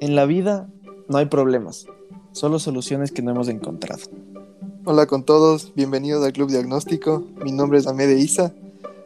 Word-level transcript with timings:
En 0.00 0.14
la 0.14 0.26
vida 0.26 0.68
no 1.08 1.18
hay 1.18 1.26
problemas, 1.26 1.86
solo 2.30 2.60
soluciones 2.60 3.10
que 3.10 3.20
no 3.20 3.32
hemos 3.32 3.48
encontrado. 3.48 4.02
Hola 4.84 5.06
con 5.06 5.24
todos, 5.24 5.72
bienvenidos 5.74 6.24
al 6.24 6.32
Club 6.32 6.50
Diagnóstico. 6.50 7.24
Mi 7.42 7.50
nombre 7.50 7.80
es 7.80 7.88
Amede 7.88 8.16
Isa, 8.16 8.54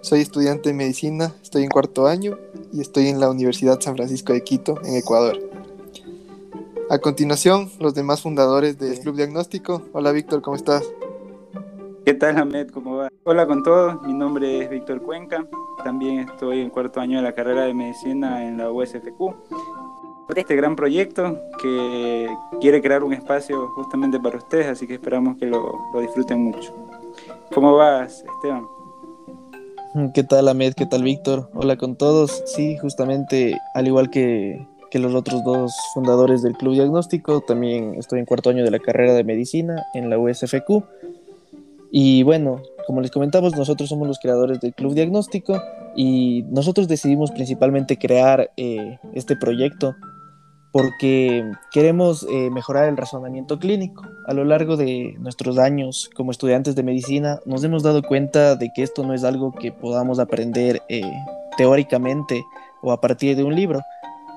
soy 0.00 0.20
estudiante 0.20 0.70
de 0.70 0.74
medicina, 0.74 1.32
estoy 1.44 1.62
en 1.62 1.68
cuarto 1.68 2.08
año 2.08 2.36
y 2.72 2.80
estoy 2.80 3.06
en 3.06 3.20
la 3.20 3.30
Universidad 3.30 3.78
San 3.80 3.94
Francisco 3.94 4.32
de 4.32 4.42
Quito, 4.42 4.80
en 4.84 4.96
Ecuador. 4.96 5.38
A 6.90 6.98
continuación, 6.98 7.70
los 7.78 7.94
demás 7.94 8.22
fundadores 8.22 8.76
del 8.76 8.98
Club 8.98 9.14
Diagnóstico. 9.14 9.82
Hola 9.92 10.10
Víctor, 10.10 10.42
¿cómo 10.42 10.56
estás? 10.56 10.82
¿Qué 12.04 12.14
tal, 12.14 12.36
Ahmed? 12.36 12.68
¿Cómo 12.70 12.96
va? 12.96 13.10
Hola 13.22 13.46
con 13.46 13.62
todos, 13.62 14.02
mi 14.02 14.12
nombre 14.12 14.64
es 14.64 14.68
Víctor 14.68 15.00
Cuenca, 15.02 15.46
también 15.84 16.28
estoy 16.28 16.62
en 16.62 16.70
cuarto 16.70 16.98
año 16.98 17.18
de 17.18 17.22
la 17.22 17.32
carrera 17.32 17.62
de 17.62 17.74
medicina 17.74 18.44
en 18.44 18.58
la 18.58 18.72
USFQ. 18.72 19.36
Este 20.36 20.56
gran 20.56 20.76
proyecto 20.76 21.38
que 21.60 22.28
quiere 22.60 22.80
crear 22.80 23.02
un 23.02 23.12
espacio 23.12 23.68
justamente 23.74 24.18
para 24.20 24.38
ustedes, 24.38 24.66
así 24.66 24.86
que 24.86 24.94
esperamos 24.94 25.36
que 25.38 25.46
lo, 25.46 25.78
lo 25.92 26.00
disfruten 26.00 26.42
mucho. 26.42 26.74
¿Cómo 27.52 27.76
vas, 27.76 28.24
Esteban? 28.36 28.66
¿Qué 30.14 30.22
tal, 30.22 30.48
Ahmed? 30.48 30.74
¿Qué 30.74 30.86
tal, 30.86 31.02
Víctor? 31.02 31.50
Hola 31.52 31.76
con 31.76 31.96
todos. 31.96 32.44
Sí, 32.46 32.76
justamente, 32.78 33.58
al 33.74 33.88
igual 33.88 34.08
que, 34.08 34.66
que 34.88 35.00
los 35.00 35.14
otros 35.14 35.42
dos 35.42 35.74
fundadores 35.94 36.42
del 36.42 36.56
Club 36.56 36.74
Diagnóstico, 36.74 37.40
también 37.40 37.94
estoy 37.96 38.20
en 38.20 38.24
cuarto 38.24 38.50
año 38.50 38.64
de 38.64 38.70
la 38.70 38.78
carrera 38.78 39.14
de 39.14 39.24
medicina 39.24 39.84
en 39.94 40.08
la 40.08 40.16
USFQ. 40.16 40.84
Y 41.90 42.22
bueno, 42.22 42.62
como 42.86 43.00
les 43.00 43.10
comentamos, 43.10 43.56
nosotros 43.56 43.88
somos 43.88 44.06
los 44.06 44.20
creadores 44.20 44.60
del 44.60 44.74
Club 44.74 44.94
Diagnóstico 44.94 45.60
y 45.96 46.44
nosotros 46.50 46.86
decidimos 46.86 47.32
principalmente 47.32 47.98
crear 47.98 48.52
eh, 48.56 48.98
este 49.12 49.34
proyecto 49.34 49.96
porque 50.72 51.50
queremos 51.72 52.26
eh, 52.30 52.50
mejorar 52.50 52.88
el 52.88 52.96
razonamiento 52.96 53.58
clínico. 53.58 54.04
A 54.26 54.34
lo 54.34 54.44
largo 54.44 54.76
de 54.76 55.16
nuestros 55.18 55.58
años 55.58 56.10
como 56.14 56.30
estudiantes 56.30 56.76
de 56.76 56.82
medicina 56.82 57.40
nos 57.44 57.64
hemos 57.64 57.82
dado 57.82 58.02
cuenta 58.02 58.56
de 58.56 58.70
que 58.74 58.82
esto 58.82 59.04
no 59.04 59.14
es 59.14 59.24
algo 59.24 59.52
que 59.52 59.72
podamos 59.72 60.18
aprender 60.18 60.82
eh, 60.88 61.02
teóricamente 61.56 62.44
o 62.82 62.92
a 62.92 63.00
partir 63.00 63.36
de 63.36 63.44
un 63.44 63.54
libro, 63.54 63.80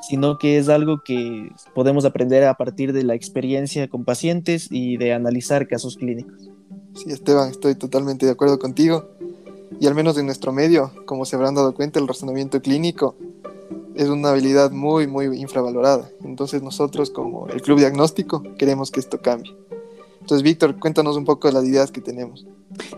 sino 0.01 0.37
que 0.37 0.57
es 0.57 0.69
algo 0.69 1.01
que 1.03 1.49
podemos 1.75 2.03
aprender 2.03 2.43
a 2.45 2.55
partir 2.55 2.93
de 2.93 3.03
la 3.03 3.13
experiencia 3.13 3.87
con 3.87 4.03
pacientes 4.03 4.67
y 4.71 4.97
de 4.97 5.13
analizar 5.13 5.67
casos 5.67 5.97
clínicos. 5.97 6.49
Sí, 6.95 7.11
Esteban, 7.11 7.49
estoy 7.49 7.75
totalmente 7.75 8.25
de 8.25 8.31
acuerdo 8.31 8.59
contigo. 8.59 9.09
Y 9.79 9.87
al 9.87 9.95
menos 9.95 10.17
en 10.17 10.25
nuestro 10.25 10.51
medio, 10.51 10.91
como 11.05 11.25
se 11.25 11.35
habrán 11.35 11.55
dado 11.55 11.73
cuenta, 11.73 11.99
el 11.99 12.07
razonamiento 12.07 12.61
clínico 12.61 13.15
es 13.95 14.09
una 14.09 14.29
habilidad 14.29 14.71
muy, 14.71 15.07
muy 15.07 15.25
infravalorada. 15.39 16.09
Entonces 16.23 16.61
nosotros 16.61 17.09
como 17.09 17.47
el 17.47 17.61
Club 17.61 17.79
Diagnóstico 17.79 18.43
queremos 18.57 18.91
que 18.91 18.99
esto 18.99 19.21
cambie. 19.21 19.55
Entonces, 20.23 20.41
Víctor, 20.41 20.79
cuéntanos 20.79 21.17
un 21.17 21.25
poco 21.25 21.49
de 21.49 21.53
las 21.53 21.65
ideas 21.65 21.91
que 21.91 21.99
tenemos. 21.99 22.47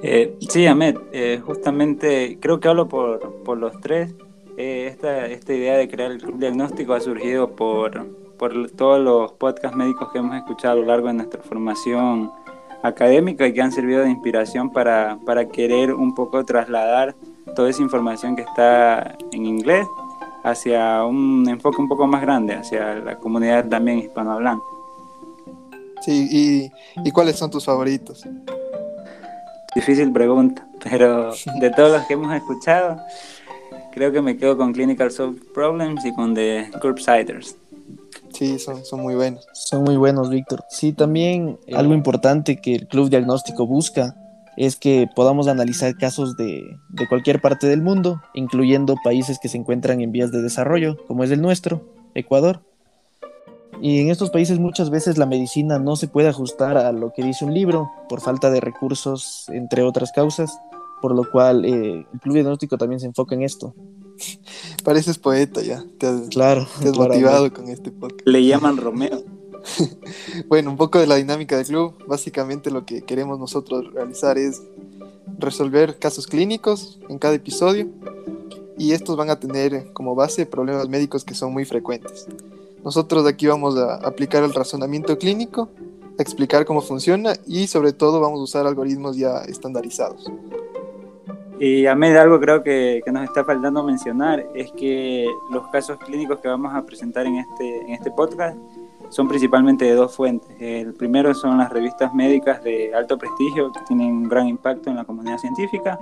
Eh, 0.04 0.38
sí, 0.48 0.68
Ahmed, 0.68 0.96
eh, 1.12 1.42
justamente 1.44 2.38
creo 2.40 2.60
que 2.60 2.68
hablo 2.68 2.88
por, 2.88 3.42
por 3.44 3.58
los 3.58 3.82
tres. 3.82 4.14
Eh, 4.58 4.88
esta, 4.92 5.26
esta 5.26 5.54
idea 5.54 5.76
de 5.76 5.90
crear 5.90 6.12
el 6.12 6.20
Club 6.20 6.38
Diagnóstico 6.38 6.94
ha 6.94 7.00
surgido 7.00 7.56
por, 7.56 8.06
por 8.38 8.70
todos 8.70 9.00
los 9.02 9.32
podcasts 9.34 9.76
médicos 9.76 10.12
que 10.12 10.20
hemos 10.20 10.36
escuchado 10.36 10.74
a 10.74 10.82
lo 10.82 10.86
largo 10.86 11.08
de 11.08 11.16
nuestra 11.16 11.42
formación 11.42 12.32
académica 12.84 13.48
y 13.48 13.54
que 13.54 13.62
han 13.64 13.72
servido 13.72 14.04
de 14.04 14.12
inspiración 14.12 14.72
para, 14.72 15.18
para 15.26 15.48
querer 15.48 15.96
un 15.96 16.14
poco 16.14 16.46
trasladar 16.46 17.16
toda 17.56 17.72
esa 17.72 17.82
información 17.82 18.36
que 18.36 18.44
está 18.44 19.18
en 19.32 19.46
inglés 19.48 19.88
hacia 20.46 21.04
un 21.04 21.50
enfoque 21.50 21.82
un 21.82 21.88
poco 21.88 22.06
más 22.06 22.22
grande, 22.22 22.54
hacia 22.54 22.96
la 22.96 23.18
comunidad 23.18 23.68
también 23.68 23.98
hispanohablante. 23.98 24.64
Sí, 26.02 26.28
¿y, 26.32 26.72
¿y 27.04 27.12
cuáles 27.12 27.36
son 27.36 27.50
tus 27.50 27.66
favoritos? 27.66 28.24
Difícil 29.74 30.14
pregunta, 30.14 30.68
pero 30.84 31.34
de 31.60 31.70
todos 31.72 31.92
los 31.92 32.06
que 32.06 32.14
hemos 32.14 32.34
escuchado, 32.36 33.02
creo 33.92 34.12
que 34.12 34.22
me 34.22 34.38
quedo 34.38 34.56
con 34.56 34.72
Clinical 34.72 35.10
Solve 35.10 35.42
Problems 35.54 36.06
y 36.06 36.14
con 36.14 36.36
The 36.36 36.70
Curbsiders. 36.80 37.58
Sí, 38.32 38.60
son, 38.60 38.86
son 38.86 39.02
muy 39.02 39.16
buenos. 39.16 39.48
Son 39.54 39.84
muy 39.84 39.98
buenos, 39.98 40.30
Víctor. 40.30 40.64
Sí, 40.70 40.94
también 40.94 41.58
algo 41.74 41.94
importante 41.96 42.58
que 42.58 42.76
el 42.76 42.88
Club 42.88 43.10
Diagnóstico 43.10 43.66
busca 43.66 44.16
es 44.58 44.76
que 44.76 45.08
podamos 45.16 45.48
analizar 45.48 45.98
casos 45.98 46.38
de, 46.38 46.64
de, 46.90 47.08
cualquier 47.08 47.42
parte 47.42 47.68
del 47.68 47.82
mundo, 47.82 48.22
incluyendo 48.34 48.96
países 49.04 49.40
que 49.40 49.50
se 49.50 49.58
encuentran 49.58 50.02
en 50.02 50.12
vías 50.12 50.32
de 50.32 50.42
desarrollo, 50.42 50.98
como 51.08 51.24
es 51.24 51.32
el 51.32 51.42
nuestro, 51.42 51.82
Ecuador. 52.14 52.62
Y 53.82 54.00
en 54.00 54.10
estos 54.10 54.30
países 54.30 54.60
muchas 54.60 54.90
veces 54.90 55.18
la 55.18 55.26
medicina 55.26 55.80
no 55.80 55.96
se 55.96 56.08
puede 56.08 56.30
ajustar 56.30 56.78
a 56.78 56.92
lo 56.92 57.12
que 57.12 57.24
dice 57.24 57.46
un 57.46 57.54
libro 57.54 57.92
por 58.08 58.22
falta 58.22 58.50
de 58.50 58.62
recursos, 58.62 59.46
entre 59.50 59.84
otras 59.84 60.12
causas, 60.12 60.58
por 61.02 61.14
lo 61.14 61.30
cual 61.30 61.66
eh, 61.66 62.06
el 62.12 62.20
Club 62.20 62.36
Diagnóstico 62.36 62.78
también 62.78 63.00
se 63.00 63.08
enfoca 63.08 63.36
en 63.36 63.44
esto. 63.44 63.76
Pareces 64.84 65.18
poeta 65.18 65.62
ya. 65.62 65.84
Te 65.98 66.08
has, 66.08 66.30
claro. 66.30 66.66
Te 66.82 66.90
has 66.90 66.98
motivado 66.98 67.52
con 67.54 67.68
este 67.68 67.92
podcast. 67.92 68.26
Le 68.26 68.46
llaman 68.46 68.78
Romeo. 68.78 69.35
bueno, 70.48 70.72
un 70.72 70.78
poco 70.78 71.00
de 71.00 71.08
la 71.08 71.16
dinámica 71.16 71.58
del 71.58 71.66
club. 71.66 71.94
Básicamente 72.08 72.72
lo 72.72 72.86
que 72.86 73.02
queremos 73.02 73.40
nosotros 73.40 73.92
realizar 73.94 74.38
es 74.38 74.62
resolver 75.38 76.00
casos 76.00 76.28
clínicos 76.28 77.00
en 77.10 77.20
cada 77.20 77.36
episodio 77.36 77.88
y 78.78 78.92
estos 78.92 79.16
van 79.18 79.30
a 79.30 79.40
tener 79.40 79.92
como 79.94 80.16
base 80.16 80.46
problemas 80.46 80.90
médicos 80.90 81.24
que 81.24 81.34
son 81.34 81.54
muy 81.54 81.66
frecuentes. 81.66 82.28
Nosotros 82.84 83.26
aquí 83.26 83.48
vamos 83.48 83.78
a 83.78 83.96
aplicar 83.96 84.44
el 84.44 84.54
razonamiento 84.54 85.18
clínico, 85.18 85.70
a 86.18 86.22
explicar 86.22 86.66
cómo 86.66 86.82
funciona 86.82 87.34
y 87.46 87.68
sobre 87.68 87.94
todo 87.94 88.20
vamos 88.20 88.40
a 88.40 88.44
usar 88.44 88.68
algoritmos 88.68 89.18
ya 89.18 89.40
estandarizados. 89.40 90.32
Y 91.58 91.86
a 91.86 91.96
mí 91.96 92.08
algo 92.08 92.40
creo 92.40 92.64
que, 92.64 93.02
que, 93.06 93.12
nos 93.14 93.24
está 93.24 93.46
faltando 93.46 93.82
mencionar 93.82 94.46
es 94.54 94.72
que 94.74 95.26
los 95.52 95.66
casos 95.70 95.98
clínicos 96.00 96.40
que 96.42 96.50
vamos 96.50 96.74
a 96.76 96.86
presentar 96.86 97.26
en 97.26 97.38
este, 97.38 97.82
en 97.82 97.92
este 97.92 98.12
podcast 98.12 98.58
son 99.10 99.28
principalmente 99.28 99.86
de 99.86 99.94
dos 99.94 100.16
fuentes. 100.16 100.50
El 100.60 100.94
primero 100.94 101.34
son 101.34 101.58
las 101.58 101.70
revistas 101.70 102.14
médicas 102.14 102.64
de 102.64 102.94
alto 102.94 103.18
prestigio 103.18 103.72
que 103.72 103.80
tienen 103.88 104.12
un 104.12 104.30
gran 104.30 104.48
impacto 104.48 104.90
en 104.90 104.96
la 104.96 105.06
comunidad 105.06 105.38
científica 105.38 106.00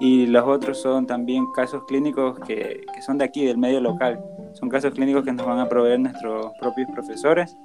y 0.00 0.26
los 0.26 0.44
otros 0.46 0.78
son 0.80 1.06
también 1.06 1.46
casos 1.54 1.84
clínicos 1.86 2.38
que, 2.40 2.84
que 2.94 3.02
son 3.02 3.18
de 3.18 3.24
aquí, 3.24 3.44
del 3.44 3.58
medio 3.58 3.80
local. 3.80 4.22
Son 4.54 4.68
casos 4.68 4.92
clínicos 4.92 5.24
que 5.24 5.32
nos 5.32 5.46
van 5.46 5.58
a 5.58 5.68
proveer 5.68 6.00
nuestros 6.00 6.52
propios 6.60 6.88
profesores 6.90 7.56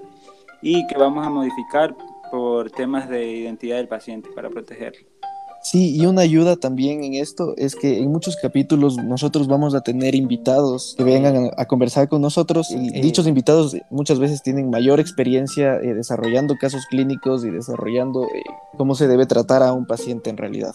y 0.61 0.85
que 0.87 0.97
vamos 0.97 1.25
a 1.25 1.29
modificar 1.29 1.95
por 2.31 2.71
temas 2.71 3.09
de 3.09 3.25
identidad 3.25 3.77
del 3.77 3.87
paciente 3.87 4.29
para 4.35 4.49
protegerlo. 4.49 5.16
Sí, 5.61 5.95
y 5.95 6.05
una 6.05 6.21
ayuda 6.21 6.55
también 6.55 7.03
en 7.03 7.15
esto 7.15 7.53
es 7.57 7.75
que 7.75 7.99
en 7.99 8.09
muchos 8.09 8.37
capítulos 8.37 8.97
nosotros 8.97 9.47
vamos 9.47 9.75
a 9.75 9.81
tener 9.81 10.15
invitados 10.15 10.95
que 10.97 11.03
vengan 11.03 11.51
a, 11.57 11.65
conversar 11.65 12.07
con 12.07 12.21
nosotros 12.21 12.71
y 12.71 13.01
dichos 13.01 13.27
invitados 13.27 13.75
muchas 13.89 14.19
veces 14.19 14.41
tienen 14.41 14.69
mayor 14.69 14.99
experiencia 14.99 15.75
eh, 15.75 15.93
desarrollando 15.93 16.55
casos 16.55 16.85
clínicos 16.89 17.43
y 17.43 17.49
desarrollando 17.49 18.23
eh, 18.23 18.43
cómo 18.77 18.95
se 18.95 19.07
debe 19.07 19.25
tratar 19.25 19.61
a 19.61 19.73
un 19.73 19.85
paciente 19.85 20.29
en 20.29 20.37
realidad. 20.37 20.73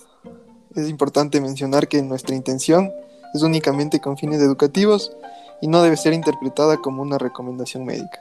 Es 0.75 0.88
importante 0.88 1.41
mencionar 1.41 1.88
que 1.88 2.03
nuestra 2.03 2.34
intención 2.34 2.91
es 3.34 3.43
únicamente 3.43 4.00
con 4.00 4.19
fines 4.19 4.43
educativos 4.43 5.12
y 5.62 5.69
no 5.69 5.82
debe 5.82 5.97
ser 5.97 6.12
interpretada 6.12 6.76
como 6.76 7.03
una 7.03 7.19
recomendación 7.19 7.84
médica. 7.84 8.20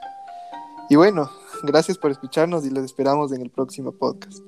Y 0.90 0.96
bueno, 0.96 1.30
gracias 1.64 1.98
por 1.98 2.12
escucharnos 2.12 2.66
y 2.66 2.70
les 2.70 2.86
esperamos 2.86 3.32
en 3.32 3.42
el 3.42 3.50
próximo 3.50 3.92
podcast. 3.92 4.40